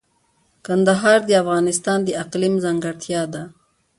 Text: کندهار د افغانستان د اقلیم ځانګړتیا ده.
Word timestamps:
کندهار 0.65 1.19
د 1.27 1.31
افغانستان 1.41 1.99
د 2.03 2.09
اقلیم 2.23 2.55
ځانګړتیا 2.63 3.21
ده. 3.33 3.43